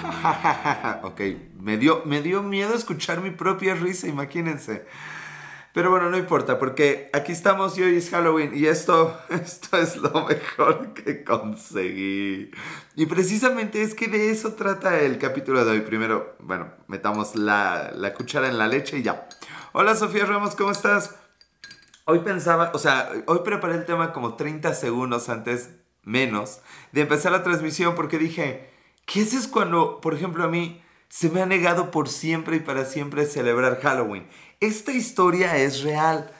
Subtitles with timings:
[1.02, 1.20] ok,
[1.58, 4.86] me dio, me dio miedo escuchar mi propia risa, imagínense.
[5.72, 9.96] Pero bueno, no importa, porque aquí estamos y hoy es Halloween y esto, esto es
[9.96, 12.50] lo mejor que conseguí.
[12.96, 15.80] Y precisamente es que de eso trata el capítulo de hoy.
[15.82, 19.28] Primero, bueno, metamos la, la cuchara en la leche y ya.
[19.72, 21.16] Hola Sofía Ramos, ¿cómo estás?
[22.04, 25.70] Hoy pensaba, o sea, hoy preparé el tema como 30 segundos antes,
[26.02, 26.60] menos,
[26.90, 28.69] de empezar la transmisión porque dije,
[29.12, 32.84] ¿qué es cuando, por ejemplo, a mí se me ha negado por siempre y para
[32.84, 34.26] siempre celebrar Halloween?
[34.60, 36.32] Esta historia es real.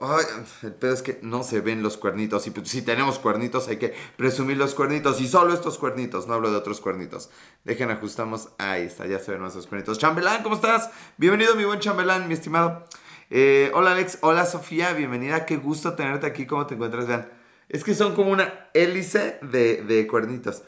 [0.00, 0.24] Ay,
[0.62, 2.46] el pedo es que no se ven los cuernitos.
[2.46, 5.20] Y pues, si tenemos cuernitos, hay que presumir los cuernitos.
[5.20, 7.30] Y solo estos cuernitos, no hablo de otros cuernitos.
[7.64, 8.50] Dejen, ajustamos.
[8.58, 9.98] Ahí está, ya se ven nuestros cuernitos.
[9.98, 10.90] Chambelán, ¿cómo estás?
[11.16, 12.84] Bienvenido, mi buen chambelán, mi estimado.
[13.30, 14.18] Eh, hola, Alex.
[14.20, 14.92] Hola, Sofía.
[14.92, 15.44] Bienvenida.
[15.44, 16.46] Qué gusto tenerte aquí.
[16.46, 17.06] ¿Cómo te encuentras?
[17.08, 17.32] Vean.
[17.68, 20.62] Es que son como una hélice de, de cuernitos.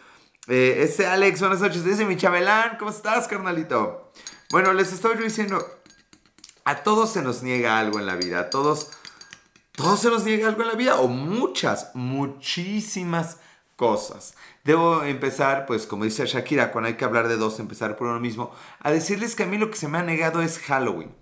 [0.46, 1.84] Eh, ese Alex, buenas noches.
[1.84, 2.76] Dice mi chambelán.
[2.78, 4.12] ¿Cómo estás, carnalito?
[4.50, 5.64] Bueno, les estoy diciendo
[6.66, 8.90] a todos se nos niega algo en la vida, a todos,
[9.72, 13.38] todos se nos niega algo en la vida, o muchas, muchísimas
[13.76, 14.34] cosas.
[14.64, 18.20] Debo empezar, pues como dice Shakira, cuando hay que hablar de dos, empezar por uno
[18.20, 21.14] mismo, a decirles que a mí lo que se me ha negado es Halloween.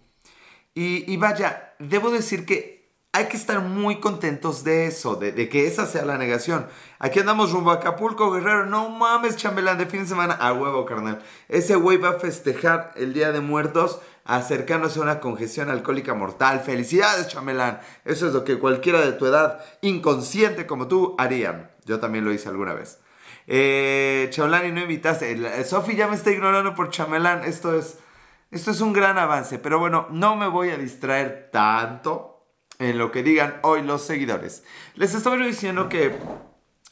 [0.75, 2.82] Y vaya, debo decir que
[3.15, 6.67] hay que estar muy contentos de eso, de, que esa sea la negación.
[6.99, 8.65] Aquí andamos rumbo a Acapulco, Guerrero.
[8.65, 10.33] No mames, chambelán, de fin de semana.
[10.33, 11.21] A huevo, carnal.
[11.51, 16.61] Ese güey va a festejar el Día de Muertos acercándose a una congestión alcohólica mortal.
[16.61, 17.81] Felicidades, chambelán.
[18.07, 21.71] Eso es lo que cualquiera de tu edad, inconsciente como tú, harían.
[21.85, 22.99] Yo también lo hice alguna vez.
[23.47, 25.65] Eh, y no invitaste.
[25.65, 27.45] Sofi ya me está ignorando por chamelán.
[27.45, 27.99] Esto es,
[28.51, 29.59] esto es un gran avance.
[29.59, 32.32] Pero bueno, no me voy a distraer tanto
[32.83, 34.65] en lo que digan hoy los seguidores.
[34.95, 36.13] Les estaba diciendo que,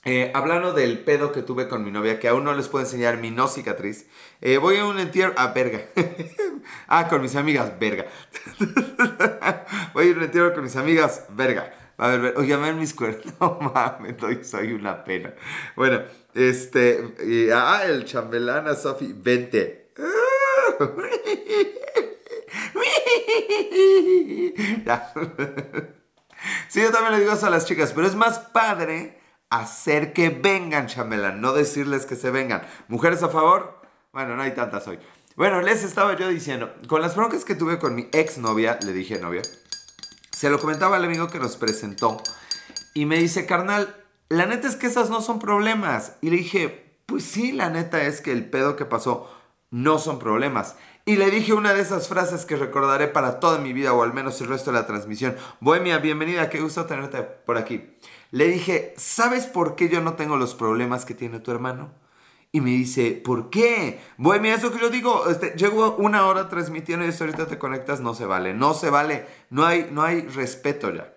[0.04, 3.18] eh, hablando del pedo que tuve con mi novia, que aún no les puedo enseñar
[3.18, 4.06] mi no cicatriz,
[4.40, 5.82] eh, voy a un entierro, ah, verga.
[6.88, 8.06] ah, con mis amigas, verga.
[9.94, 11.74] voy a un entierro con mis amigas, verga.
[11.98, 13.34] A ver, ver, oye, ven mis cuernos.
[13.40, 14.16] No mames,
[14.48, 15.34] soy una pena.
[15.76, 16.02] Bueno,
[16.34, 17.50] este.
[17.52, 19.90] ah, el chambelán a Sofi, vente.
[26.68, 29.20] Sí, yo también le digo eso a las chicas, pero es más padre
[29.50, 32.62] hacer que vengan, chambelán, no decirles que se vengan.
[32.88, 33.80] ¿Mujeres a favor?
[34.12, 34.98] Bueno, no hay tantas hoy.
[35.36, 38.92] Bueno, les estaba yo diciendo, con las broncas que tuve con mi ex novia, le
[38.92, 39.42] dije novia,
[40.30, 42.22] se lo comentaba al amigo que nos presentó
[42.94, 43.96] y me dice, carnal,
[44.28, 46.16] la neta es que esas no son problemas.
[46.20, 49.30] Y le dije, pues sí, la neta es que el pedo que pasó
[49.70, 50.76] no son problemas.
[51.04, 54.12] Y le dije una de esas frases que recordaré para toda mi vida o al
[54.12, 55.36] menos el resto de la transmisión.
[55.60, 57.96] Bohemia, bienvenida, qué gusto tenerte por aquí.
[58.30, 61.92] Le dije, ¿sabes por qué yo no tengo los problemas que tiene tu hermano?
[62.52, 64.00] Y me dice, ¿por qué?
[64.18, 65.54] Bohemia, eso que yo digo, este,
[65.98, 69.88] una hora transmitiendo y ahorita te conectas, no se vale, no se vale, no hay,
[69.90, 71.14] no hay respeto ya.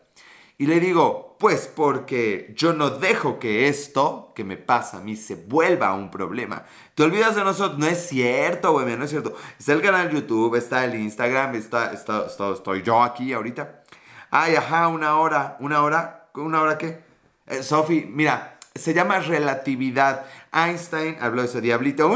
[0.59, 5.17] Y le digo, pues porque yo no dejo que esto que me pasa a mí
[5.17, 6.63] se vuelva un problema.
[6.95, 7.77] Te olvidas de nosotros.
[7.77, 9.35] No es cierto, güey, no es cierto.
[9.59, 13.83] Está el canal YouTube, está el Instagram, está, estoy yo aquí ahorita.
[14.31, 15.57] Ay, ajá, una hora.
[15.59, 16.29] ¿Una hora?
[16.35, 17.03] ¿Una hora qué?
[17.47, 20.25] Eh, Sofi, mira, se llama relatividad.
[20.53, 22.15] Einstein habló de ese diablito.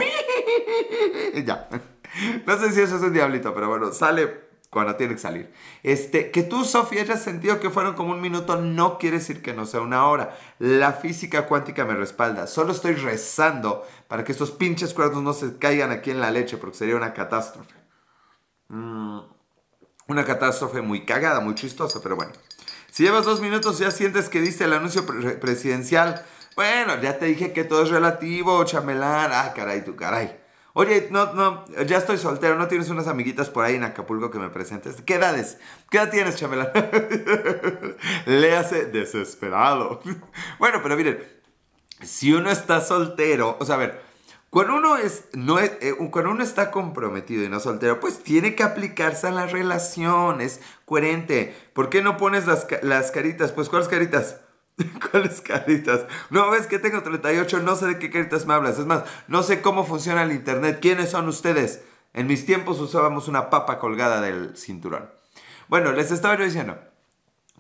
[1.45, 1.67] ya.
[2.45, 5.51] No sé si eso es un diablito, pero bueno, sale cuando tiene que salir.
[5.83, 9.53] Este, que tú, Sofía, hayas sentido que fueron como un minuto no quiere decir que
[9.53, 10.37] no sea una hora.
[10.59, 12.47] La física cuántica me respalda.
[12.47, 16.57] Solo estoy rezando para que estos pinches cuernos no se caigan aquí en la leche
[16.57, 17.75] porque sería una catástrofe.
[18.67, 19.19] Mm,
[20.09, 22.33] una catástrofe muy cagada, muy chistosa, pero bueno.
[22.91, 26.25] Si llevas dos minutos ya sientes que diste el anuncio presidencial.
[26.55, 29.31] Bueno, ya te dije que todo es relativo, chamelán.
[29.31, 30.46] Ah, caray, tú, caray.
[30.79, 34.37] Oye, no, no, ya estoy soltero, ¿no tienes unas amiguitas por ahí en Acapulco que
[34.37, 35.01] me presentes?
[35.01, 35.57] ¿Qué edades?
[35.89, 36.71] ¿Qué edad tienes, Chamela?
[38.27, 40.01] Le hace desesperado.
[40.59, 41.17] bueno, pero miren,
[42.03, 44.01] si uno está soltero, o sea, a ver,
[44.51, 48.53] cuando uno, es, no es, eh, cuando uno está comprometido y no soltero, pues tiene
[48.53, 51.55] que aplicarse a la relación, es coherente.
[51.73, 53.51] ¿Por qué no pones las, las caritas?
[53.51, 54.41] Pues, ¿cuáles caritas?
[55.11, 56.05] ¿Cuáles caritas?
[56.29, 58.77] No, ves que tengo 38, no sé de qué caritas me hablas.
[58.77, 60.79] Es más, no sé cómo funciona el internet.
[60.81, 61.83] ¿Quiénes son ustedes?
[62.13, 65.09] En mis tiempos usábamos una papa colgada del cinturón.
[65.67, 66.77] Bueno, les estaba yo diciendo,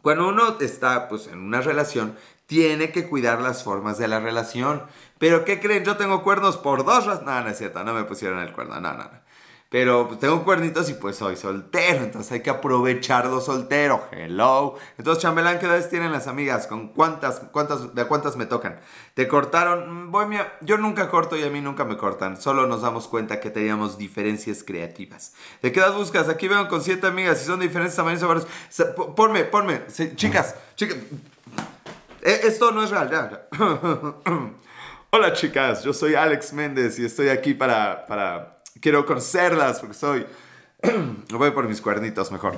[0.01, 2.15] cuando uno está pues, en una relación,
[2.45, 4.83] tiene que cuidar las formas de la relación.
[5.17, 5.83] Pero ¿qué creen?
[5.83, 7.25] Yo tengo cuernos por dos razones.
[7.25, 8.79] No, no es cierto, no me pusieron el cuerno.
[8.79, 9.26] No, no, no.
[9.69, 14.07] Pero pues, tengo cuernitos y pues soy soltero, entonces hay que aprovecharlo soltero.
[14.11, 14.75] Hello.
[14.97, 16.67] Entonces, chambelán, ¿qué edades tienen las amigas?
[16.67, 18.79] ¿Con cuántas, cuántas, de cuántas me tocan?
[19.13, 20.09] ¿Te cortaron?
[20.09, 22.39] Voy, yo nunca corto y a mí nunca me cortan.
[22.39, 25.33] Solo nos damos cuenta que teníamos diferencias creativas.
[25.61, 26.29] ¿De qué edad buscas?
[26.29, 28.47] Aquí veo con siete amigas y son diferentes tamaños varios.
[29.17, 29.81] Ponme, ponme.
[30.15, 30.97] Chicas, chicas.
[32.21, 33.47] E, esto no es real.
[35.09, 40.25] Hola chicas, yo soy Alex Méndez y estoy aquí para, para Quiero conocerlas porque soy...
[41.31, 42.55] Voy por mis cuernitos mejor.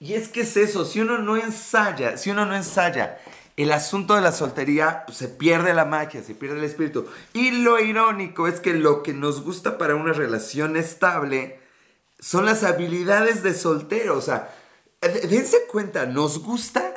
[0.00, 3.18] Y es que es eso, si uno no ensaya, si uno no ensaya
[3.56, 7.06] el asunto de la soltería, pues, se pierde la magia, se pierde el espíritu.
[7.32, 11.58] Y lo irónico es que lo que nos gusta para una relación estable
[12.20, 14.16] son las habilidades de soltero.
[14.16, 14.54] O sea,
[15.00, 16.94] dense cuenta, nos gusta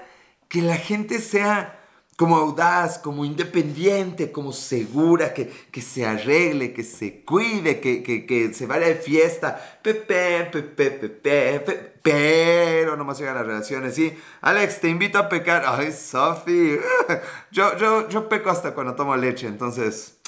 [0.48, 1.81] que la gente sea
[2.18, 8.26] como audaz, como independiente, como segura, que, que se arregle, que se cuide, que, que,
[8.26, 9.80] que, se vaya de fiesta.
[9.82, 13.96] Pepe, pepe, pepe, pero no más llegan las relaciones.
[13.96, 15.64] Sí, Alex, te invito a pecar.
[15.66, 16.78] Ay, Sofi.
[17.52, 20.20] Yo, yo, yo peco hasta cuando tomo leche, entonces,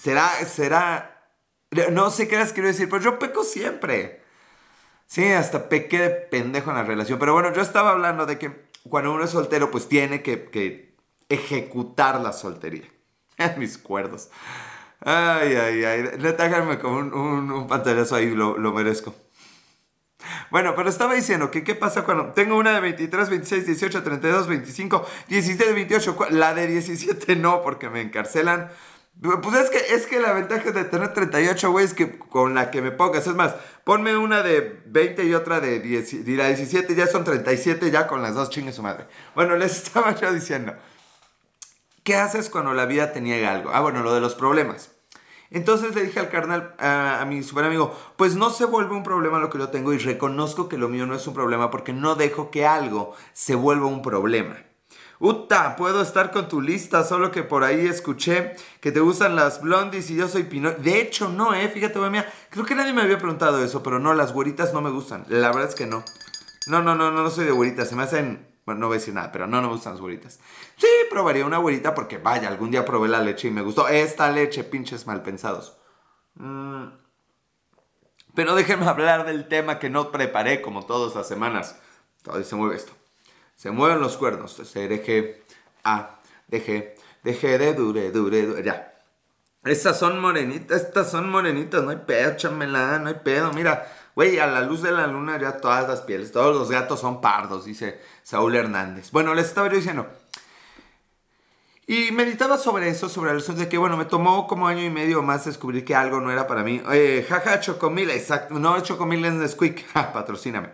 [0.00, 1.28] será, será,
[1.90, 4.22] no sé qué les quiero decir, pero yo peco siempre.
[5.06, 7.18] Sí, hasta pequé de pendejo en la relación.
[7.18, 10.89] Pero bueno, yo estaba hablando de que cuando uno es soltero, pues tiene que, que
[11.30, 12.88] ejecutar la soltería.
[13.56, 14.28] Mis cuerdos.
[15.00, 16.02] Ay, ay, ay.
[16.18, 19.14] Déjame como un, un, un pantalazo ahí, lo, lo merezco.
[20.50, 24.48] Bueno, pero estaba diciendo que qué pasa cuando tengo una de 23, 26, 18, 32,
[24.48, 28.70] 25, 17, 28, la de 17 no, porque me encarcelan.
[29.20, 32.70] Pues es que, es que la ventaja de tener 38, güey, es que con la
[32.70, 33.54] que me pongas, es más,
[33.84, 38.06] ponme una de 20 y otra de 10, y la 17, ya son 37, ya
[38.06, 39.06] con las dos chingues su madre.
[39.34, 40.74] Bueno, les estaba yo diciendo,
[42.10, 43.70] ¿Qué haces cuando la vida te niega algo?
[43.72, 44.90] Ah, bueno, lo de los problemas.
[45.52, 49.38] Entonces le dije al carnal, a, mi super amigo, pues no se vuelve un problema
[49.38, 52.16] lo que yo tengo y reconozco que lo mío no es un problema porque no
[52.16, 54.56] dejo que algo se vuelva un problema.
[55.20, 59.62] Uta, puedo estar con tu lista, solo que por ahí escuché que te gustan las
[59.62, 60.72] blondies y yo soy pino.
[60.72, 64.14] De hecho, no, eh, fíjate, mía, creo que nadie me había preguntado eso, pero no,
[64.14, 65.26] las güeritas no me gustan.
[65.28, 66.02] La verdad es que no.
[66.66, 69.14] No, no, no, no, no soy de güeritas, se me hacen no voy a decir
[69.14, 70.40] nada, pero no, me gustan las güeritas.
[70.76, 73.88] Sí, probaría una güerita porque, vaya, algún día probé la leche y me gustó.
[73.88, 75.76] Esta leche, pinches mal pensados.
[76.34, 76.86] Mm.
[78.34, 81.76] Pero déjenme hablar del tema que no preparé como todas las semanas.
[82.22, 82.92] Todavía se mueve esto.
[83.56, 84.52] Se mueven los cuernos.
[84.52, 85.42] Se deje,
[85.84, 88.62] a, deje, deje de dure, dure, dure.
[88.62, 88.94] Ya.
[89.64, 91.82] Estas son morenitas, estas son morenitas.
[91.82, 93.52] No hay pedo, chamela, no hay pedo.
[93.52, 97.00] Mira, Güey, a la luz de la luna ya todas las pieles, todos los gatos
[97.00, 99.10] son pardos, dice Saúl Hernández.
[99.12, 100.06] Bueno, les estaba yo diciendo.
[101.86, 104.90] Y meditaba sobre eso, sobre el asunto de que, bueno, me tomó como año y
[104.90, 106.80] medio más descubrir que algo no era para mí.
[106.92, 108.60] Eh, jaja, Chocomil, exacto.
[108.60, 109.92] No, Chocomil es Nesquik.
[109.92, 110.68] patrocíname.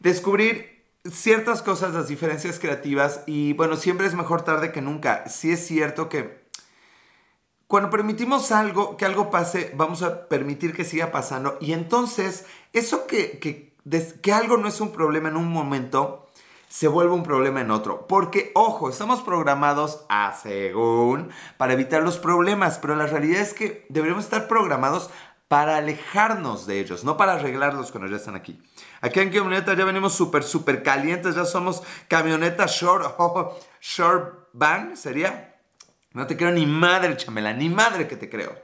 [0.00, 3.22] Descubrir ciertas cosas, las diferencias creativas.
[3.26, 5.26] Y bueno, siempre es mejor tarde que nunca.
[5.30, 6.43] Sí es cierto que
[7.66, 11.56] cuando permitimos algo, que algo pase, vamos a permitir que siga pasando.
[11.60, 13.74] Y entonces, eso que, que,
[14.20, 16.28] que algo no es un problema en un momento,
[16.68, 18.06] se vuelve un problema en otro.
[18.06, 23.86] Porque, ojo, estamos programados a según para evitar los problemas, pero la realidad es que
[23.88, 25.10] deberíamos estar programados
[25.48, 28.60] para alejarnos de ellos, no para arreglarlos cuando ya están aquí.
[29.00, 34.96] Aquí en camioneta ya venimos súper, súper calientes, ya somos camioneta short, oh, short van,
[34.96, 35.53] ¿sería?
[36.14, 38.56] No te creo ni madre, chamela, ni madre que te creo.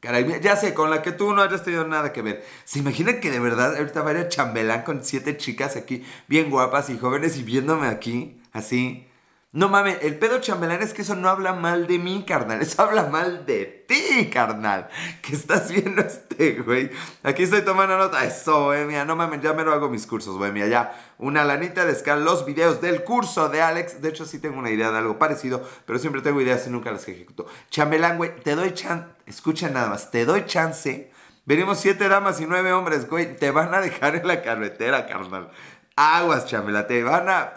[0.00, 2.44] Caray, ya sé, con la que tú no hayas tenido nada que ver.
[2.64, 6.98] ¿Se imagina que de verdad ahorita vaya chambelán con siete chicas aquí, bien guapas y
[6.98, 9.06] jóvenes, y viéndome aquí, así?
[9.54, 12.60] No mames, el pedo chambelán es que eso no habla mal de mí, carnal.
[12.60, 14.88] Eso habla mal de ti, carnal.
[15.22, 16.90] Que estás viendo este, güey.
[17.22, 18.24] Aquí estoy tomando nota.
[18.24, 19.04] Eso, bohemia.
[19.04, 20.66] No mames, ya me lo hago mis cursos, bohemia.
[20.66, 24.02] Ya, una lanita de los videos del curso de Alex.
[24.02, 26.90] De hecho, sí tengo una idea de algo parecido, pero siempre tengo ideas y nunca
[26.90, 27.46] las ejecuto.
[27.70, 29.06] Chambelán, güey, te doy chance.
[29.24, 31.12] Escucha nada más, te doy chance.
[31.44, 33.36] Venimos siete damas y nueve hombres, güey.
[33.36, 35.52] Te van a dejar en la carretera, carnal.
[35.94, 36.88] Aguas, chambela.
[36.88, 37.52] Te van a.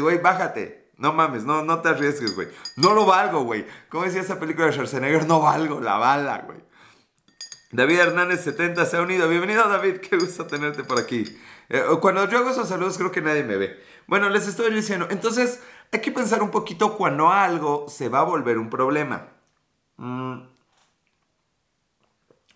[0.00, 0.87] Güey, bájate.
[0.98, 2.48] No mames, no, no te arriesgues, güey.
[2.76, 3.64] No lo valgo, güey.
[3.88, 5.26] ¿Cómo decía esa película de Schwarzenegger?
[5.26, 6.58] No valgo la bala, güey.
[7.70, 9.28] David Hernández 70 se ha unido.
[9.28, 9.98] Bienvenido, David.
[9.98, 11.24] Qué gusto tenerte por aquí.
[11.68, 13.80] Eh, cuando yo hago esos saludos, creo que nadie me ve.
[14.08, 15.06] Bueno, les estoy diciendo.
[15.10, 15.62] Entonces,
[15.92, 19.28] hay que pensar un poquito cuando algo se va a volver un problema.
[19.98, 20.40] Mm.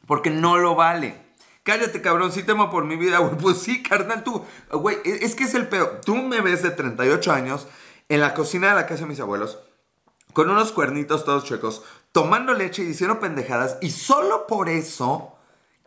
[0.07, 1.17] Porque no lo vale.
[1.63, 3.37] Cállate, cabrón, sí temo por mi vida, güey.
[3.41, 6.01] Pues sí, carnal, tú, güey, es que es el peor.
[6.05, 7.69] Tú me ves de 38 años
[8.13, 9.59] en la cocina de la casa de mis abuelos,
[10.33, 15.37] con unos cuernitos todos chuecos, tomando leche y diciendo pendejadas, y solo por eso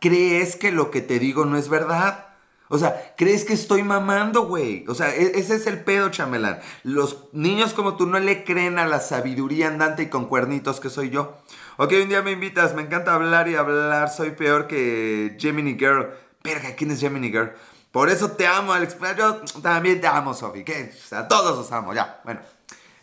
[0.00, 2.26] ¿Crees que lo que te digo no es verdad?
[2.68, 4.84] O sea, ¿crees que estoy mamando, güey?
[4.88, 6.60] O sea, e-, ese es el pedo, chamelán.
[6.82, 10.90] Los niños como tú no le creen a la sabiduría andante y con cuernitos que
[10.90, 11.36] soy yo.
[11.78, 16.10] Ok, un día me invitas, me encanta hablar y hablar, soy peor que Gemini Girl.
[16.42, 17.52] Verga, ¿quién es Gemini Girl?
[17.90, 18.96] Por eso te amo, Alex.
[19.16, 20.64] Yo también te amo, Sofi.
[20.64, 20.92] ¿Qué?
[20.94, 22.20] O sea, todos los amo, ya.
[22.24, 22.40] Bueno.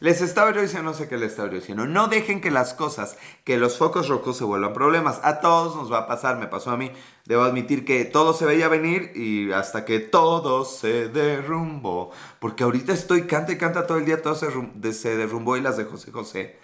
[0.03, 1.85] Les estaba yo diciendo, no sé qué les estaba yo diciendo.
[1.85, 5.21] No dejen que las cosas, que los focos rojos se vuelvan problemas.
[5.23, 6.91] A todos nos va a pasar, me pasó a mí.
[7.23, 12.11] Debo admitir que todo se veía venir y hasta que todo se derrumbó.
[12.39, 14.49] Porque ahorita estoy canta y canta todo el día, todo se,
[14.91, 16.59] se derrumbó y las de José José.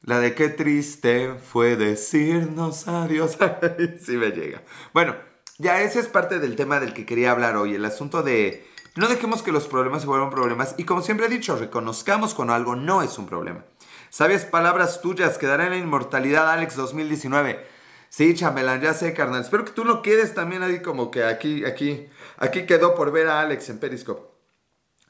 [0.00, 3.36] La de qué triste fue decirnos adiós.
[4.00, 4.62] sí me llega.
[4.94, 5.14] Bueno,
[5.58, 7.74] ya ese es parte del tema del que quería hablar hoy.
[7.74, 11.30] El asunto de no dejemos que los problemas se vuelvan problemas y como siempre he
[11.30, 13.64] dicho, reconozcamos cuando algo no es un problema.
[14.10, 17.66] Sabias palabras tuyas quedarán en la inmortalidad, Alex 2019.
[18.08, 19.42] Sí, chambelán, ya sé, carnal.
[19.42, 22.08] Espero que tú no quedes también ahí como que aquí, aquí,
[22.38, 24.22] aquí quedó por ver a Alex en Periscope.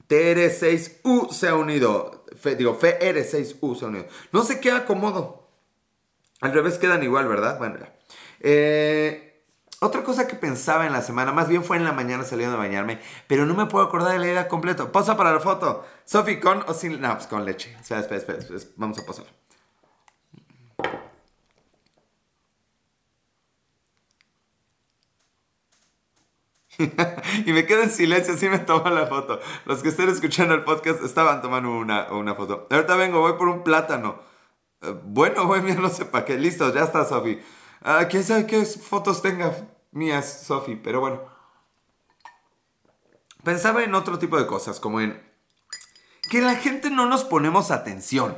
[0.08, 2.24] TR6U se ha unido.
[2.56, 4.06] digo, FR6U se ha unido.
[4.32, 5.48] No sé qué acomodo.
[6.40, 7.58] Al revés quedan igual, ¿verdad?
[7.58, 7.94] Bueno, ya.
[8.40, 9.25] Eh,
[9.86, 12.58] otra cosa que pensaba en la semana, más bien fue en la mañana saliendo de
[12.58, 14.90] bañarme, pero no me puedo acordar de la idea completa.
[14.92, 15.84] Posa para la foto.
[16.04, 17.00] Sofi, ¿con o sin?
[17.00, 17.76] No, pues con leche.
[17.80, 18.60] Espera, espera, espera.
[18.76, 19.26] Vamos a posar.
[27.46, 29.40] y me quedo en silencio, así me tomo la foto.
[29.64, 32.66] Los que estén escuchando el podcast estaban tomando una, una foto.
[32.70, 34.20] Ahorita vengo, voy por un plátano.
[34.82, 36.36] Eh, bueno, voy, mira, no sé para qué.
[36.38, 37.40] Listo, ya está, Sofi.
[37.82, 39.52] Ah, ¿Quién sabe qué fotos tenga
[39.96, 40.76] mías, Sofi?
[40.76, 41.20] Pero bueno.
[43.42, 45.22] Pensaba en otro tipo de cosas, como en
[46.30, 48.36] que la gente no nos ponemos atención.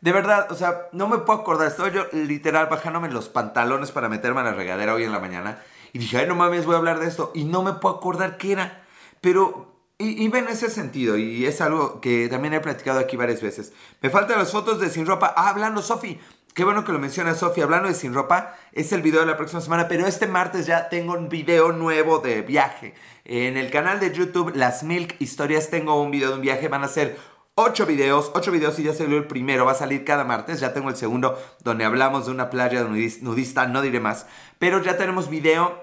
[0.00, 1.68] De verdad, o sea, no me puedo acordar.
[1.68, 5.62] Estaba yo literal bajándome los pantalones para meterme a la regadera hoy en la mañana.
[5.92, 7.30] Y dije, ay, no mames, voy a hablar de esto.
[7.34, 8.84] Y no me puedo acordar qué era.
[9.20, 9.71] Pero
[10.02, 13.72] y, ven ese sentido, y es algo que también he platicado aquí varias veces.
[14.00, 15.32] Me faltan las fotos de sin ropa.
[15.36, 16.18] Ah, hablando, Sofi,
[16.54, 17.64] Qué bueno que lo menciona Sofía.
[17.64, 20.90] Hablando de sin ropa, es el video de la próxima semana, pero este martes ya
[20.90, 22.92] tengo un video nuevo de viaje.
[23.24, 26.68] En el canal de YouTube, Las Milk Historias, tengo un video de un viaje.
[26.68, 27.16] Van a ser
[27.54, 30.60] ocho videos, ocho videos y ya salió el primero, va a salir cada martes.
[30.60, 34.26] Ya tengo el segundo, donde hablamos de una playa nudista, no diré más.
[34.58, 35.81] Pero ya tenemos video.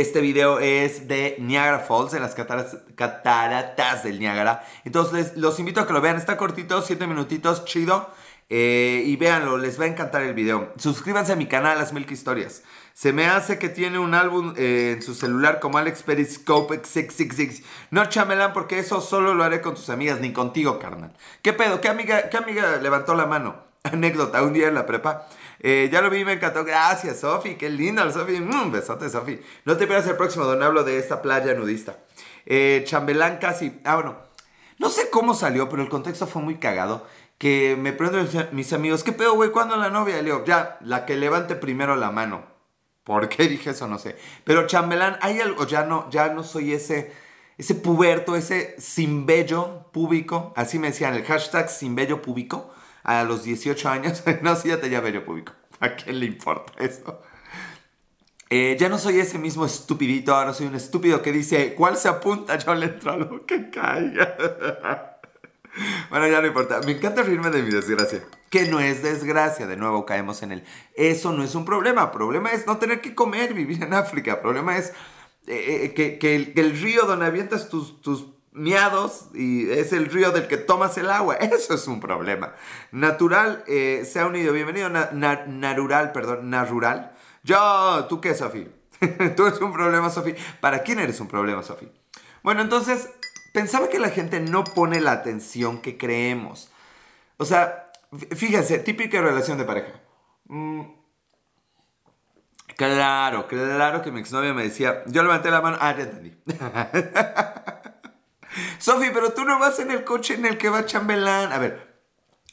[0.00, 4.64] Este video es de Niagara Falls, de las cataratas del Niagara.
[4.84, 6.16] Entonces los invito a que lo vean.
[6.16, 8.08] Está cortito, siete minutitos, chido.
[8.48, 10.72] Eh, y véanlo, les va a encantar el video.
[10.78, 12.62] Suscríbanse a mi canal, Las Milk Historias.
[12.94, 17.62] Se me hace que tiene un álbum eh, en su celular como Alex Periscope 666.
[17.90, 21.12] No chamelán, porque eso solo lo haré con tus amigas, ni contigo, carnal.
[21.42, 21.80] ¿Qué pedo?
[21.80, 23.56] ¿Qué amiga, qué amiga levantó la mano?
[23.82, 25.26] Anécdota, un día en la prepa.
[25.62, 26.64] Eh, ya lo vi, me encantó.
[26.64, 27.54] Gracias, Sofi.
[27.54, 28.34] Qué linda, Sofi.
[28.34, 29.40] Un mm, besote, Sofi.
[29.64, 31.98] No te pierdas el próximo donde hablo de esta playa nudista.
[32.84, 33.80] chambelán casi.
[33.84, 34.16] Ah, bueno.
[34.78, 37.06] No sé cómo salió, pero el contexto fue muy cagado
[37.42, 39.50] que me preguntan mis amigos, ¿qué pedo, güey?
[39.50, 40.14] ¿Cuándo la novia?
[40.14, 42.44] Y le digo, ya, la que levante primero la mano.
[43.02, 43.88] ¿Por qué dije eso?
[43.88, 44.16] No sé.
[44.44, 47.12] Pero chambelán, hay algo, ya no, ya no soy ese,
[47.58, 50.52] ese puberto, ese sin bello público.
[50.54, 54.22] Así me decían, el hashtag sin bello público a los 18 años.
[54.42, 55.52] no, sí, ya tenía bello público.
[55.80, 57.20] ¿A quién le importa eso?
[58.50, 62.08] Eh, ya no soy ese mismo estupidito, ahora soy un estúpido que dice, ¿cuál se
[62.08, 62.58] apunta?
[62.58, 65.08] Yo le entro a lo que caiga.
[66.10, 66.80] Bueno, ya no importa.
[66.84, 68.22] Me encanta reírme de mi desgracia.
[68.50, 69.66] Que no es desgracia.
[69.66, 70.64] De nuevo caemos en el.
[70.94, 72.12] Eso no es un problema.
[72.12, 74.42] Problema es no tener que comer, vivir en África.
[74.42, 74.92] Problema es
[75.46, 80.56] eh, eh, que, el, río donde avientas tus miados y es el río del que
[80.56, 81.34] tomas el agua.
[81.40, 82.54] Eso es un problema.
[82.90, 84.52] Natural eh, se ha unido.
[84.52, 87.12] Bienvenido, Natural, perdón, Natural.
[87.42, 88.68] Yo, ¿tú qué, Sofi?
[89.36, 90.34] Tú eres un problema, Sofi.
[90.60, 91.88] ¿Para quién eres un problema, Sofi?
[92.42, 93.08] Bueno, entonces
[93.52, 96.70] pensaba que la gente no pone la atención que creemos.
[97.38, 97.90] O sea,
[98.36, 99.92] fíjense, típica relación de pareja.
[100.46, 100.82] Mm,
[102.76, 106.36] claro, claro que mi exnovia me decía, yo levanté la mano, ah, ya entendí.
[108.78, 111.52] Sofi, pero tú no vas en el coche en el que va Chambelán.
[111.52, 111.92] A ver,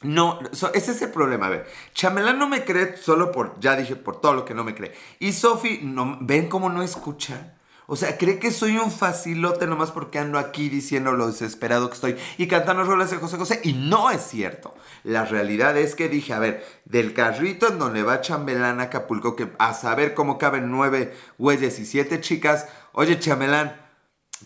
[0.02, 1.46] no, ese es el problema.
[1.46, 4.64] A ver, Chambelán no me cree solo por, ya dije, por todo lo que no
[4.64, 4.94] me cree.
[5.18, 5.80] Y Sofi,
[6.20, 7.54] ¿ven cómo no escucha?
[7.92, 11.94] O sea, cree que soy un facilote nomás porque ando aquí diciendo lo desesperado que
[11.94, 13.60] estoy y cantando roles de José José.
[13.64, 14.72] Y no es cierto.
[15.02, 19.34] La realidad es que dije, a ver, del carrito en donde va Chambelán a Acapulco,
[19.34, 22.68] que a saber cómo caben nueve güeyes y siete chicas.
[22.92, 23.74] Oye, Chambelán,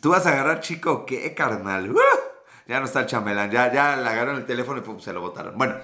[0.00, 1.94] ¿tú vas a agarrar chico qué, carnal?
[2.66, 5.56] Ya no está el Chambelán, ya, ya le agarraron el teléfono y se lo botaron.
[5.58, 5.76] Bueno.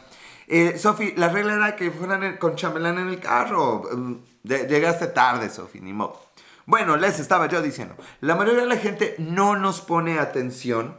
[0.52, 3.84] Eh, Sofi, la regla era que fueran con chambelán en el carro.
[3.94, 6.20] Mm, llegaste tarde, Sofi, ni modo.
[6.66, 10.96] Bueno, les estaba yo diciendo, la mayoría de la gente no nos pone atención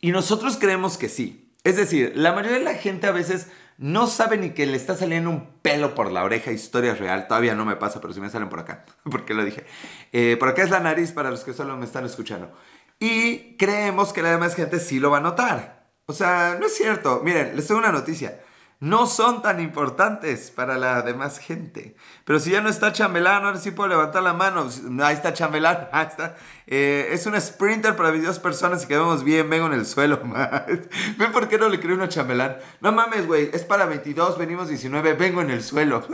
[0.00, 1.52] y nosotros creemos que sí.
[1.62, 4.96] Es decir, la mayoría de la gente a veces no sabe ni que le está
[4.96, 8.28] saliendo un pelo por la oreja, historia real, todavía no me pasa, pero si me
[8.28, 9.64] salen por acá, porque lo dije.
[10.12, 12.52] Eh, por acá es la nariz para los que solo me están escuchando.
[12.98, 15.86] Y creemos que la demás gente sí lo va a notar.
[16.06, 17.20] O sea, no es cierto.
[17.22, 18.40] Miren, les tengo una noticia
[18.80, 21.96] no son tan importantes para la demás gente.
[22.24, 24.68] Pero si ya no está Chambelán, ahora sí puedo levantar la mano.
[25.02, 26.36] Ahí está Chambelán, ahí está.
[26.66, 30.20] Eh, es un sprinter para 22 personas y que vemos bien, vengo en el suelo.
[31.18, 32.58] ¿Ven por qué no le creo uno a Chambelán?
[32.80, 36.06] No mames, güey, es para 22, venimos 19, vengo en el suelo.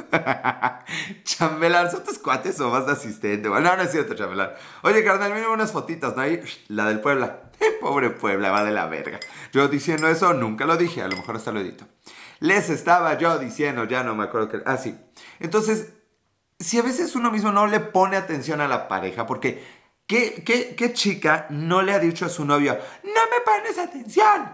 [1.24, 3.48] Chambelán, ¿son tus cuates o vas de asistente?
[3.50, 4.52] Bueno, no, no es cierto, Chambelán.
[4.82, 6.22] Oye, carnal, miren unas fotitas, ¿no?
[6.22, 7.40] Ahí, la del Puebla.
[7.80, 9.20] Pobre Puebla, va de la verga.
[9.52, 11.86] Yo diciendo eso, nunca lo dije, a lo mejor hasta lo edito.
[12.40, 14.62] Les estaba yo diciendo, ya no me acuerdo que...
[14.66, 14.98] Ah, sí.
[15.40, 15.92] Entonces,
[16.58, 19.64] si a veces uno mismo no le pone atención a la pareja, porque
[20.06, 24.52] ¿qué, qué, qué chica no le ha dicho a su novio, no me pones atención?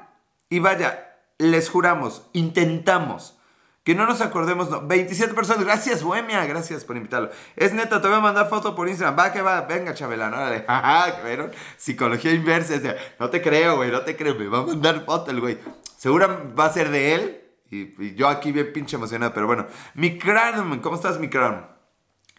[0.48, 3.36] Y vaya, les juramos, intentamos.
[3.82, 4.86] Que no nos acordemos, no.
[4.86, 7.30] 27 personas, gracias Bohemia, gracias por invitarlo.
[7.56, 9.18] Es neta, te voy a mandar foto por Instagram.
[9.18, 10.64] Va, que va, venga, Chabelán, órale.
[10.68, 11.50] Jaja, ¿vieron?
[11.78, 12.74] Psicología inversa.
[13.18, 15.58] no te creo, güey, no te creo, me va a mandar foto el güey.
[15.96, 17.39] Seguro va a ser de él
[17.70, 19.66] y, yo aquí bien pinche emocionado, pero bueno.
[19.94, 21.30] Mi ¿cómo estás, mi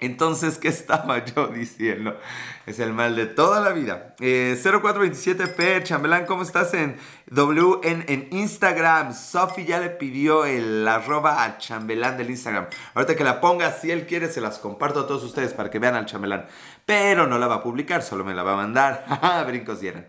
[0.01, 2.19] Entonces, ¿qué estaba yo diciendo?
[2.65, 4.15] Es el mal de toda la vida.
[4.19, 6.97] 0427P, eh, Chambelán, ¿cómo estás en
[7.27, 9.13] W en, Instagram?
[9.13, 12.67] Sofi ya le pidió el arroba al Chambelán del Instagram.
[12.93, 15.79] Ahorita que la ponga, si él quiere, se las comparto a todos ustedes para que
[15.79, 16.47] vean al Chambelán.
[16.85, 19.45] Pero no la va a publicar, solo me la va a mandar.
[19.47, 20.07] Brincos dieran.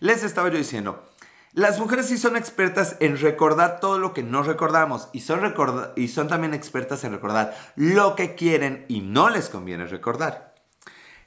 [0.00, 1.08] Les estaba yo diciendo,
[1.52, 5.54] las mujeres sí son expertas en recordar todo lo que no recordamos y son,
[5.96, 10.54] y son también expertas en recordar lo que quieren y no les conviene recordar.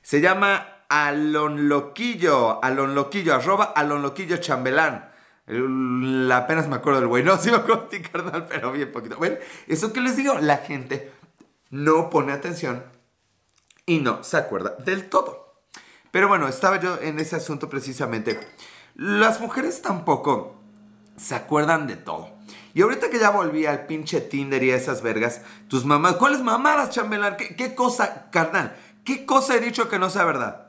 [0.01, 5.09] Se llama Alon Loquillo, Alon Loquillo, arroba Alon Loquillo Chambelán.
[6.31, 9.17] apenas me acuerdo del güey, no, acuerdo de ti, carnal, pero bien poquito.
[9.17, 9.37] Bueno,
[9.67, 11.11] eso que les digo, la gente
[11.71, 12.83] no pone atención
[13.85, 15.63] y no se acuerda del todo.
[16.11, 18.39] Pero bueno, estaba yo en ese asunto precisamente
[18.95, 20.55] las mujeres tampoco
[21.17, 22.29] se acuerdan de todo.
[22.73, 26.41] Y ahorita que ya volví al pinche Tinder y a esas vergas, tus mamás, ¿cuáles
[26.41, 27.35] mamadas, chambelán?
[27.37, 28.75] ¿Qué, cosa, carnal?
[29.03, 30.67] ¿Qué cosa he dicho que no sea verdad?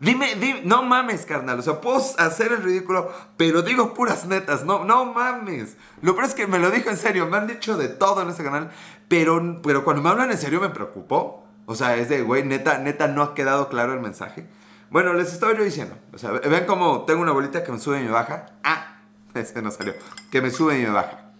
[0.00, 1.58] Dime, dime, no mames, carnal.
[1.58, 4.64] O sea, puedo hacer el ridículo, pero digo puras netas.
[4.64, 5.76] No, no mames.
[6.02, 7.26] Lo peor es que me lo dijo en serio.
[7.26, 8.70] Me han dicho de todo en este canal.
[9.08, 11.44] Pero, pero cuando me hablan en serio me preocupó.
[11.66, 14.46] O sea, es de, güey, neta, neta, no ha quedado claro el mensaje.
[14.94, 15.98] Bueno, les estaba yo diciendo.
[16.12, 18.46] O sea, ven cómo tengo una bolita que me sube y me baja.
[18.62, 18.98] Ah,
[19.34, 19.92] ese no salió.
[20.30, 21.32] Que me sube y me baja.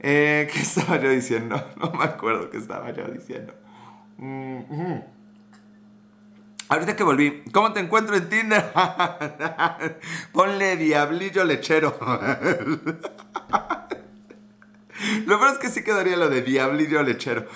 [0.00, 1.64] Eh, ¿Qué estaba yo diciendo?
[1.76, 3.54] No me acuerdo qué estaba yo diciendo.
[4.18, 4.98] Mm,
[6.70, 8.72] Ahorita que volví, ¿cómo te encuentro en Tinder?
[10.32, 11.96] Ponle diablillo lechero.
[15.24, 17.46] lo peor es que sí quedaría lo de diablillo lechero.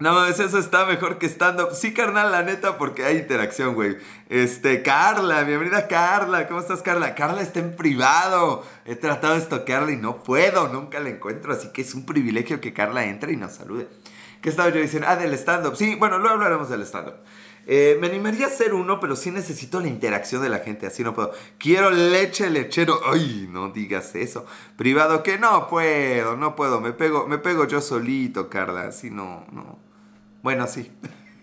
[0.00, 1.74] No, eso está mejor que estando.
[1.74, 3.96] Sí, carnal, la neta, porque hay interacción, güey.
[4.28, 6.46] Este, Carla, bienvenida Carla.
[6.46, 7.16] ¿Cómo estás, Carla?
[7.16, 8.64] Carla está en privado.
[8.84, 11.52] He tratado de estoquearla y no puedo, nunca la encuentro.
[11.52, 13.88] Así que es un privilegio que Carla entre y nos salude.
[14.40, 15.08] ¿Qué estaba yo diciendo?
[15.10, 15.74] Ah, del stand-up.
[15.74, 17.16] Sí, bueno, luego hablaremos del stand-up.
[17.66, 21.02] Eh, me animaría a ser uno, pero sí necesito la interacción de la gente, así
[21.02, 21.32] no puedo.
[21.58, 23.00] Quiero leche lechero.
[23.04, 24.46] Ay, no digas eso.
[24.76, 26.80] Privado que no puedo, no puedo.
[26.80, 28.84] Me pego, me pego yo solito, Carla.
[28.84, 29.87] Así no, no.
[30.42, 30.92] Bueno, sí.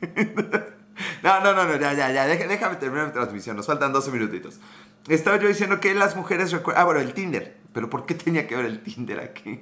[1.24, 2.26] no, no, no, no, ya, ya, ya.
[2.26, 3.56] Déjame terminar mi transmisión.
[3.56, 4.60] Nos faltan 12 minutitos.
[5.08, 6.82] Estaba yo diciendo que las mujeres recuerdan.
[6.82, 7.58] Ah, bueno, el Tinder.
[7.74, 9.62] Pero ¿por qué tenía que ver el Tinder aquí?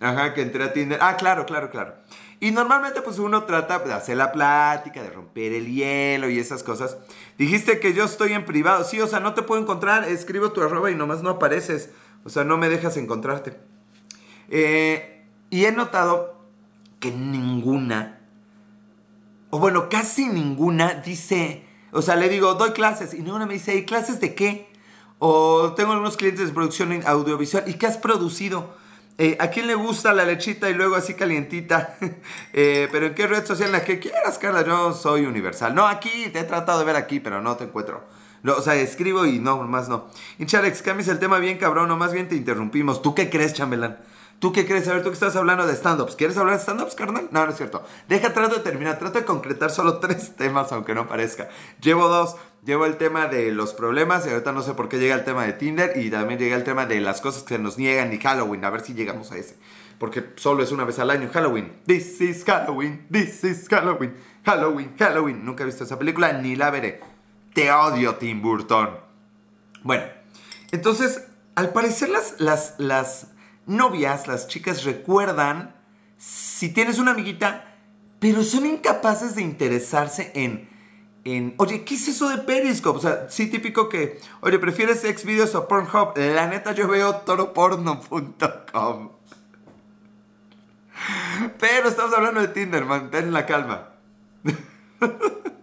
[0.00, 0.98] Ajá, que entré a Tinder.
[1.02, 1.94] Ah, claro, claro, claro.
[2.42, 6.62] Y normalmente pues uno trata de hacer la plática, de romper el hielo y esas
[6.62, 6.96] cosas.
[7.36, 8.84] Dijiste que yo estoy en privado.
[8.84, 10.04] Sí, o sea, no te puedo encontrar.
[10.04, 11.90] Escribo tu arroba y nomás no apareces.
[12.24, 13.58] O sea, no me dejas encontrarte.
[14.48, 16.40] Eh, y he notado
[16.98, 18.19] que ninguna
[19.50, 23.76] o bueno, casi ninguna dice, o sea, le digo, doy clases y ninguna me dice,
[23.76, 24.70] ¿y clases de qué?
[25.18, 28.74] O tengo algunos clientes de producción audiovisual, ¿y qué has producido?
[29.18, 31.98] Eh, ¿A quién le gusta la lechita y luego así calientita?
[32.52, 35.74] Eh, pero en qué red social, la que quieras, Carla, yo soy universal.
[35.74, 38.02] No, aquí, te he tratado de ver aquí, pero no te encuentro.
[38.42, 40.08] No, o sea, escribo y no, más no.
[40.52, 43.02] Alex, cambies el tema bien cabrón, no más bien te interrumpimos.
[43.02, 43.98] ¿Tú qué crees, chambelán?
[44.40, 44.88] ¿Tú qué crees?
[44.88, 46.16] A ver, tú que estás hablando de stand-ups.
[46.16, 47.28] ¿Quieres hablar de stand-ups, carnal?
[47.30, 47.84] No, no es cierto.
[48.08, 48.98] Deja, trato de terminar.
[48.98, 51.50] Trato de concretar solo tres temas, aunque no parezca.
[51.82, 52.36] Llevo dos.
[52.64, 55.44] llevo el tema de los problemas y ahorita no sé por qué llega el tema
[55.44, 58.64] de Tinder y también llega el tema de las cosas que nos niegan y Halloween.
[58.64, 59.58] A ver si llegamos a ese.
[59.98, 61.76] Porque solo es una vez al año Halloween.
[61.84, 64.14] This is Halloween, this is Halloween,
[64.46, 65.44] Halloween, Halloween.
[65.44, 67.02] Nunca he visto esa película ni la veré.
[67.52, 68.88] Te odio, Tim Burton.
[69.82, 70.04] Bueno,
[70.72, 71.26] entonces,
[71.56, 73.26] al parecer las, las, las
[73.66, 75.74] novias, las chicas recuerdan
[76.16, 77.76] si tienes una amiguita,
[78.18, 80.68] pero son incapaces de interesarse en,
[81.24, 82.98] en, oye, ¿qué es eso de Periscope?
[82.98, 86.16] O sea, sí típico que, oye, ¿prefieres Xvideos o Pornhub?
[86.16, 89.10] La neta yo veo toroporno.com.
[91.58, 93.88] Pero estamos hablando de Tinder, mantén la calma.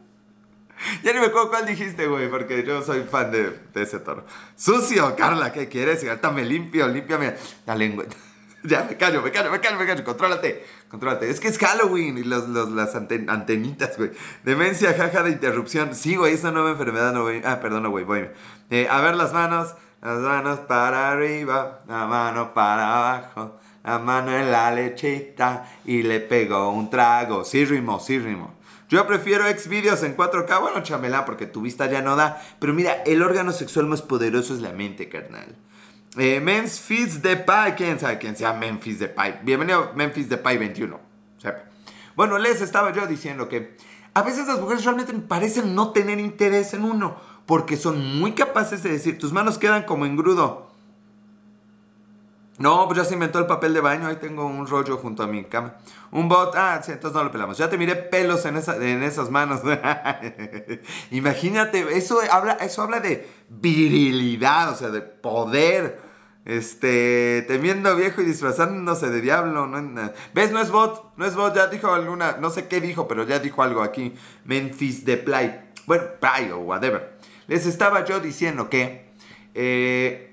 [1.04, 4.26] ya ni me acuerdo cuál dijiste, güey, porque yo soy fan de, ese toro.
[4.56, 6.04] Sucio, Carla, ¿qué quieres?
[6.04, 8.06] ahorita me limpio, límpiame la lengua.
[8.64, 10.04] ya, me callo, me callo, me callo, me callo.
[10.04, 11.30] Contrólate, contrólate.
[11.30, 14.12] Es que es Halloween y los, las antenitas, güey.
[14.44, 15.96] Demencia, jaja de interrupción.
[15.96, 17.42] Sí, güey, esa nueva enfermedad no, güey.
[17.46, 18.30] Ah, perdón, güey, voy.
[18.70, 24.36] Eh, a ver las manos, las manos para arriba, la mano para abajo, la mano
[24.36, 27.44] en la lechita y le pegó un trago.
[27.44, 28.57] Sí, rimo, sí, rimo.
[28.90, 30.62] Yo prefiero Xvideos en 4K.
[30.62, 32.42] Bueno, chamela, porque tu vista ya no da.
[32.60, 35.56] Pero mira, el órgano sexual más poderoso es la mente, carnal.
[36.18, 39.42] Eh, Memphis Depay, quién sabe quién sea Memphis Depay.
[39.44, 41.00] Bienvenido Memphis Depay 21.
[42.16, 43.78] Bueno, les estaba yo diciendo que
[44.16, 48.82] a veces las mujeres realmente parecen no tener interés en uno, porque son muy capaces
[48.82, 50.67] de decir, tus manos quedan como engrudo.
[52.58, 55.28] No, pues ya se inventó el papel de baño, ahí tengo un rollo junto a
[55.28, 55.76] mi cama.
[56.12, 57.58] Un bot, ah, sí, entonces no lo pelamos.
[57.58, 59.62] Ya te miré pelos en, esas manos.
[61.12, 66.00] Imagínate, eso habla, eso habla de virilidad, o sea, de poder
[66.46, 69.68] este, temiendo viejo y disfrazándose de diablo.
[69.68, 70.12] ¿no?
[70.34, 70.52] ¿Ves?
[70.52, 73.38] No es bot, no es bot, ya dijo alguna, no sé qué dijo, pero ya
[73.38, 74.16] dijo algo aquí.
[74.46, 75.72] Memphis de Play.
[75.86, 77.18] Bueno, Play o whatever.
[77.48, 79.12] Les estaba yo diciendo que
[79.54, 80.27] eh,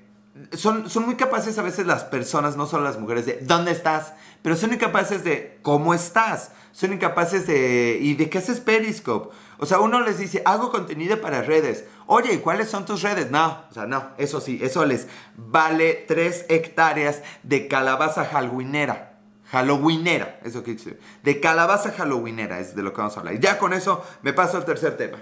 [0.53, 4.13] son, son muy capaces a veces las personas, no solo las mujeres, de ¿dónde estás?
[4.41, 6.51] Pero son incapaces de ¿cómo estás?
[6.71, 9.33] Son incapaces de ¿y de qué haces Periscope?
[9.57, 11.85] O sea, uno les dice, hago contenido para redes.
[12.07, 13.31] Oye, ¿cuáles son tus redes?
[13.31, 19.13] No, o sea, no, eso sí, eso les vale 3 hectáreas de calabaza halloweenera.
[19.51, 20.99] Halloweenera, eso que dice.
[21.23, 23.35] De calabaza halloweenera es de lo que vamos a hablar.
[23.35, 25.19] Y ya con eso me paso al tercer tema.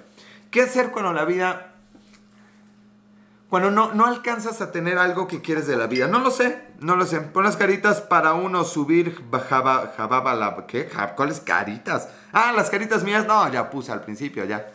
[0.50, 1.73] ¿Qué hacer cuando la vida
[3.54, 6.08] cuando no, no alcanzas a tener algo que quieres de la vida.
[6.08, 7.22] No lo sé, no lo sé.
[7.22, 9.16] Pon las caritas para uno subir
[9.48, 10.66] jababa, jababa la...
[10.66, 10.90] ¿Qué?
[11.16, 12.10] ¿Cuáles caritas?
[12.32, 13.28] Ah, las caritas mías.
[13.28, 14.72] No, ya puse al principio, ya.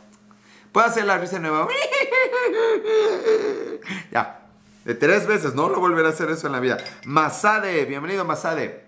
[0.71, 1.67] Puedo hacer la risa nueva.
[4.13, 4.47] ya.
[4.85, 6.79] De tres veces, no lo volveré a hacer eso en la vida.
[7.05, 8.88] Masade, bienvenido Masade.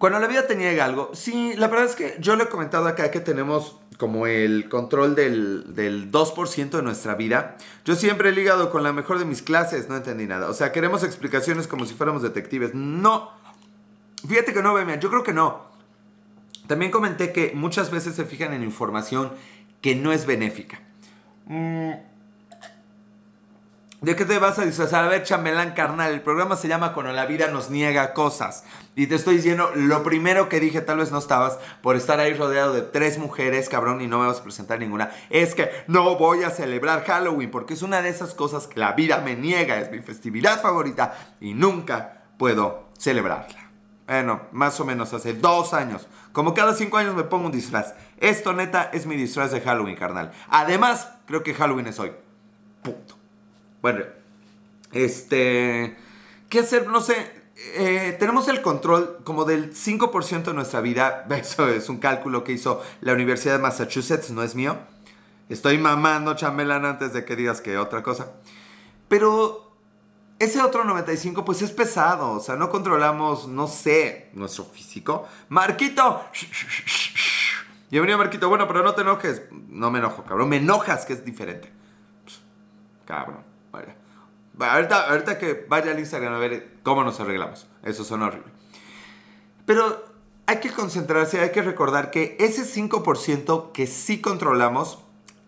[0.00, 2.88] Cuando la vida te niega algo, sí, la verdad es que yo le he comentado
[2.88, 7.58] acá que tenemos como el control del, del 2% de nuestra vida.
[7.84, 10.48] Yo siempre he ligado con la mejor de mis clases, no entendí nada.
[10.48, 12.72] O sea, queremos explicaciones como si fuéramos detectives.
[12.72, 13.30] No.
[14.26, 15.66] Fíjate que no, Bemian, yo creo que no.
[16.66, 19.32] También comenté que muchas veces se fijan en información
[19.82, 20.80] que no es benéfica.
[21.44, 21.92] Mm,
[24.00, 25.04] ¿De qué te vas a disfrazar?
[25.04, 28.64] A ver, chambelán carnal, el programa se llama Cuando la vida nos niega cosas.
[28.96, 32.32] Y te estoy diciendo, lo primero que dije, tal vez no estabas, por estar ahí
[32.32, 36.16] rodeado de tres mujeres, cabrón, y no me vas a presentar ninguna, es que no
[36.16, 39.78] voy a celebrar Halloween, porque es una de esas cosas que la vida me niega,
[39.78, 43.70] es mi festividad favorita, y nunca puedo celebrarla.
[44.06, 46.08] Bueno, más o menos hace dos años.
[46.32, 47.92] Como cada cinco años me pongo un disfraz.
[48.16, 50.32] Esto neta es mi disfraz de Halloween, carnal.
[50.48, 52.12] Además, creo que Halloween es hoy.
[52.82, 53.19] Punto.
[53.82, 54.04] Bueno,
[54.92, 55.96] este...
[56.48, 56.86] ¿Qué hacer?
[56.88, 57.40] No sé.
[57.74, 61.26] Eh, tenemos el control como del 5% de nuestra vida.
[61.30, 64.76] Eso es un cálculo que hizo la Universidad de Massachusetts, no es mío.
[65.48, 68.32] Estoy mamando chambelán antes de que digas que otra cosa.
[69.08, 69.76] Pero
[70.38, 72.32] ese otro 95 pues es pesado.
[72.32, 75.26] O sea, no controlamos, no sé, nuestro físico.
[75.48, 76.22] Marquito.
[77.90, 78.48] Bienvenido Marquito.
[78.48, 79.42] Bueno, pero no te enojes.
[79.68, 80.48] No me enojo, cabrón.
[80.48, 81.72] Me enojas que es diferente.
[83.04, 83.49] Cabrón.
[84.60, 87.66] Ahorita, ahorita que vaya al Instagram a ver cómo nos arreglamos.
[87.82, 88.50] Eso son horrible.
[89.66, 90.04] Pero
[90.46, 94.98] hay que concentrarse, hay que recordar que ese 5% que sí controlamos,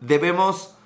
[0.01, 0.77] debemos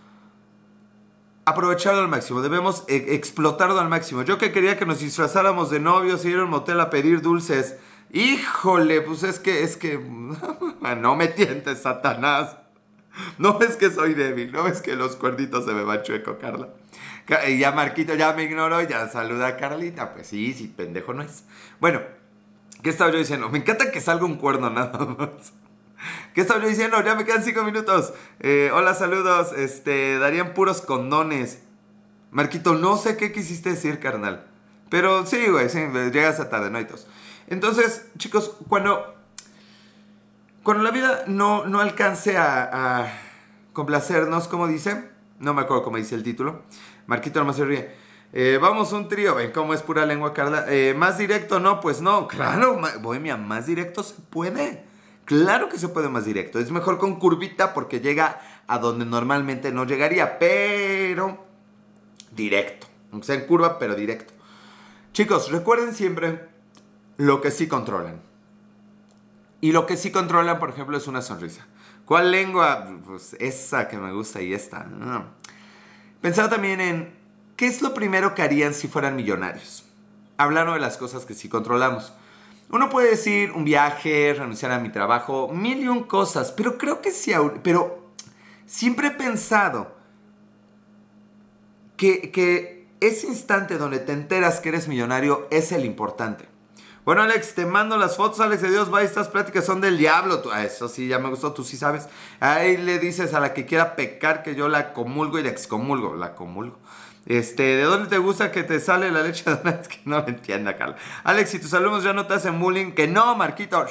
[1.45, 4.23] aprovecharlo al máximo, debemos e, explotarlo al máximo.
[4.23, 7.23] Yo que quería que nos disfrazáramos de novios y ir a un motel a pedir
[7.23, 7.77] dulces.
[8.13, 9.99] Híjole, pues es que, es que,
[10.99, 12.57] no me tientes, Satanás.
[13.39, 16.69] No ves que soy débil, no ves que los cuerditos se me van chueco, Carla.
[17.27, 20.13] Ya Marquito ya me ignoró, ya saluda a Carlita.
[20.13, 21.45] Pues sí, sí, pendejo no es.
[21.81, 22.01] Bueno,
[22.83, 23.49] ¿qué estaba yo diciendo?
[23.49, 25.53] Me encanta que salga un cuerno nada más.
[26.35, 27.03] ¿Qué estaba yo diciendo?
[27.03, 28.13] Ya me quedan cinco minutos.
[28.41, 29.53] Eh, hola, saludos.
[29.53, 31.63] Este, darían puros condones.
[32.31, 34.47] Marquito, no sé qué quisiste decir, carnal.
[34.89, 35.81] Pero sí, güey, sí,
[36.13, 37.07] llegas a tarde, no hay tos.
[37.49, 39.15] Entonces, chicos, cuando,
[40.63, 43.23] cuando la vida no, no alcance a,
[43.73, 46.63] complacernos, como dice, no me acuerdo cómo dice el título,
[47.07, 47.91] Marquito nomás se ríe.
[48.33, 50.67] Eh, vamos un trío, ven cómo es pura lengua, Carla.
[50.69, 54.85] Eh, más directo, no, pues no, claro, Bohemia, más directo se puede.
[55.25, 56.59] Claro que se puede más directo.
[56.59, 61.45] Es mejor con curvita porque llega a donde normalmente no llegaría, pero
[62.33, 62.87] directo.
[63.13, 64.35] O sea, en curva, pero directo.
[65.13, 66.49] Chicos, recuerden siempre
[67.17, 68.21] lo que sí controlan.
[69.61, 71.67] Y lo que sí controlan, por ejemplo, es una sonrisa.
[72.05, 72.87] ¿Cuál lengua?
[73.05, 74.87] Pues esa que me gusta y esta.
[76.27, 77.15] Pensar también en
[77.55, 79.85] qué es lo primero que harían si fueran millonarios.
[80.37, 82.15] Hablando de las cosas que sí controlamos.
[82.69, 87.01] Uno puede decir un viaje, renunciar a mi trabajo, mil y un cosas, pero creo
[87.01, 88.11] que sí, pero
[88.67, 89.95] siempre he pensado
[91.97, 96.49] que, ese instante donde te enteras que eres millonario es el importante.
[97.07, 100.43] Bueno, Alex, te mando las fotos, Alex de Dios, va, estas pláticas son del diablo.
[100.53, 102.09] Ah, eso sí, ya me gustó, tú sí sabes.
[102.41, 106.17] Ahí le dices a la que quiera pecar que yo la comulgo y la excomulgo.
[106.17, 106.77] La comulgo.
[107.25, 110.27] Este, ¿de dónde te gusta que te sale la leche de Es que no lo
[110.27, 110.97] entienda, Carla.
[111.23, 113.87] Alex, si tus alumnos ya no te hacen bullying, que no, Marquito.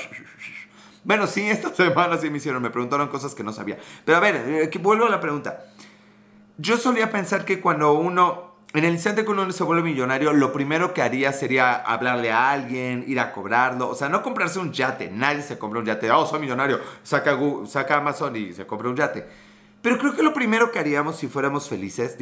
[1.05, 3.77] Bueno, sí, esta semana sí me hicieron, me preguntaron cosas que no sabía.
[4.03, 5.63] Pero a ver, eh, vuelvo a la pregunta.
[6.57, 8.44] Yo solía pensar que cuando uno,
[8.75, 12.51] en el instante que uno se vuelve millonario, lo primero que haría sería hablarle a
[12.51, 13.89] alguien, ir a cobrarlo.
[13.89, 15.09] O sea, no comprarse un yate.
[15.09, 16.11] Nadie se compra un yate.
[16.11, 16.79] Oh, soy millonario.
[17.03, 19.25] Saca, saca Amazon y se compra un yate.
[19.81, 22.17] Pero creo que lo primero que haríamos si fuéramos felices,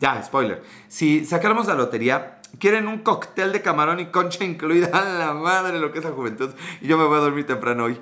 [0.00, 5.32] ya, spoiler, si sacáramos la lotería, quieren un cóctel de camarón y concha incluida, la
[5.34, 6.50] madre lo que es la juventud.
[6.80, 7.98] Y yo me voy a dormir temprano hoy.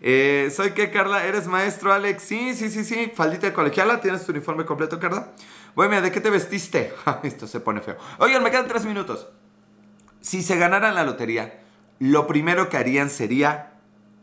[0.00, 1.24] Eh, ¿Soy qué, Carla?
[1.24, 2.22] ¿Eres maestro, Alex?
[2.22, 3.10] Sí, sí, sí, sí.
[3.14, 4.00] Faldita de colegiala.
[4.00, 5.32] ¿Tienes tu uniforme completo, Carla?
[5.74, 6.92] Bueno, ¿de qué te vestiste?
[7.22, 7.96] Esto se pone feo.
[8.18, 9.28] Oigan, me quedan tres minutos.
[10.20, 11.60] Si se ganaran la lotería,
[11.98, 13.72] lo primero que harían sería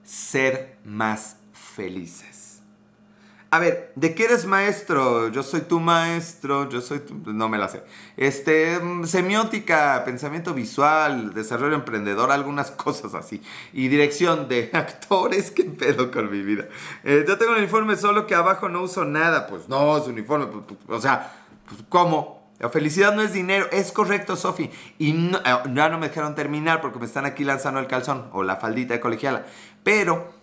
[0.03, 2.41] ser más felices.
[3.53, 5.27] A ver, ¿de qué eres maestro?
[5.27, 7.15] Yo soy tu maestro, yo soy tu...
[7.33, 7.83] No me la sé.
[8.15, 13.41] Este, mm, semiótica, pensamiento visual, desarrollo emprendedor, algunas cosas así.
[13.73, 16.69] Y dirección de actores, ¿qué pedo con mi vida?
[17.03, 19.47] Eh, yo tengo un uniforme solo que abajo no uso nada.
[19.47, 20.47] Pues no, es uniforme.
[20.87, 21.40] O sea,
[21.71, 22.41] pues, ¿cómo?
[22.59, 23.67] La felicidad no es dinero.
[23.71, 24.69] Es correcto, Sofi.
[24.99, 25.39] Y eh,
[25.73, 28.93] ya no me dejaron terminar porque me están aquí lanzando el calzón o la faldita
[28.93, 29.45] de colegiala.
[29.83, 30.33] Pero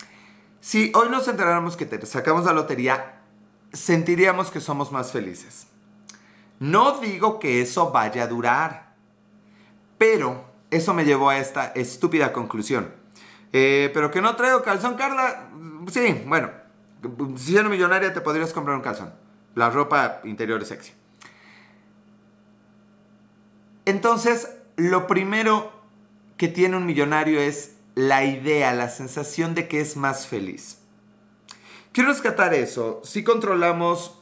[0.61, 3.21] si hoy nos enteráramos que te sacamos la lotería,
[3.73, 5.69] sentiríamos que somos más felices.
[6.59, 8.95] No digo que eso vaya a durar,
[9.97, 12.93] pero eso me llevó a esta estúpida conclusión.
[13.53, 15.51] Eh, pero que no traigo calzón, Carla.
[15.87, 16.51] Sí, bueno,
[17.37, 19.13] si eres millonaria te podrías comprar un calzón.
[19.55, 20.98] La ropa interior es sexy.
[23.89, 25.73] Entonces, lo primero
[26.37, 30.81] que tiene un millonario es la idea, la sensación de que es más feliz.
[31.93, 33.01] Quiero rescatar eso.
[33.03, 34.21] Si controlamos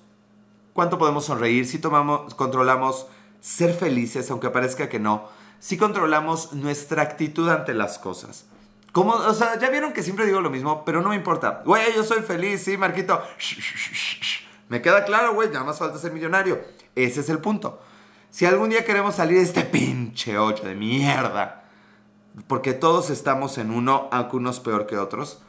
[0.72, 3.08] cuánto podemos sonreír, si tomamos, controlamos
[3.40, 8.46] ser felices, aunque parezca que no, si controlamos nuestra actitud ante las cosas.
[8.92, 11.62] Como, o sea, ya vieron que siempre digo lo mismo, pero no me importa.
[11.64, 13.20] Güey, yo soy feliz, sí, Marquito.
[14.68, 16.60] me queda claro, güey, nada más falta ser millonario.
[16.94, 17.80] Ese es el punto.
[18.36, 21.64] Si algún día queremos salir de este pinche hoyo de mierda,
[22.46, 25.40] porque todos estamos en uno, aunque peor que otros.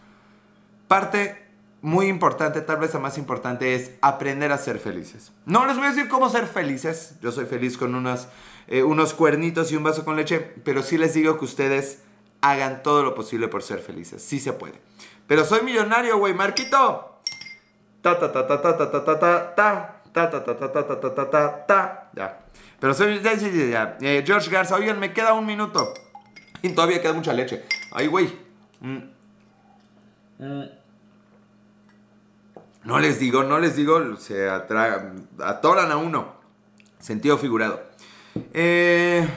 [0.87, 1.49] Parte
[1.81, 5.33] muy importante, tal vez la más importante, es aprender a ser felices.
[5.45, 8.29] No les voy a decir cómo ser felices, yo soy feliz con unos,
[8.67, 12.03] eh, unos cuernitos y un vaso con leche, pero sí les digo que ustedes
[12.39, 14.79] hagan todo lo posible por ser felices, sí se puede.
[15.27, 17.19] Pero soy millonario, güey, Marquito.
[18.01, 21.13] Ta ta ta ta ta ta ta ta ta ta ta ta ta ta ta
[21.13, 22.39] ta ta ta ya.
[22.79, 24.23] Pero soy ya, ya, ya.
[24.23, 25.93] George Garza, oigan, me queda un minuto.
[26.61, 27.63] Y todavía queda mucha leche.
[27.93, 28.33] Ay, güey.
[28.79, 29.17] Mm.
[32.83, 36.37] No les digo, no les digo, se atoran a uno.
[36.99, 37.81] Sentido figurado.
[38.53, 39.27] Eh,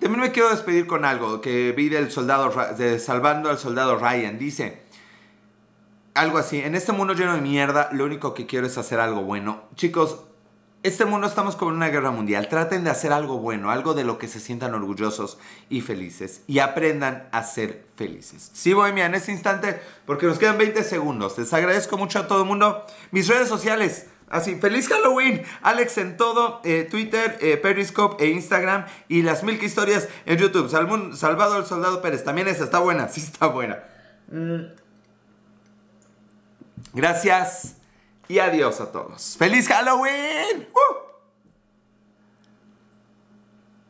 [0.00, 4.38] también me quiero despedir con algo que vi del soldado, de Salvando al Soldado Ryan.
[4.38, 4.79] Dice,
[6.14, 9.22] algo así, en este mundo lleno de mierda, lo único que quiero es hacer algo
[9.22, 9.64] bueno.
[9.76, 10.24] Chicos,
[10.82, 12.48] este mundo estamos como en una guerra mundial.
[12.48, 16.42] Traten de hacer algo bueno, algo de lo que se sientan orgullosos y felices.
[16.46, 18.50] Y aprendan a ser felices.
[18.54, 21.36] Sí, Bohemia, en este instante, porque nos quedan 20 segundos.
[21.38, 22.84] Les agradezco mucho a todo el mundo.
[23.10, 24.06] Mis redes sociales.
[24.30, 29.60] Así, feliz Halloween, Alex en todo, eh, Twitter, eh, Periscope e Instagram y las mil
[29.60, 30.70] historias en YouTube.
[30.70, 33.82] Salvado el Soldado Pérez, también esa está buena, sí está buena.
[34.30, 34.79] Mm.
[36.92, 37.76] Gracias
[38.28, 39.36] y adiós a todos.
[39.38, 40.68] ¡Feliz Halloween!
[40.72, 40.96] ¡Uh!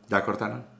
[0.09, 0.70] ¿Ya cortaron?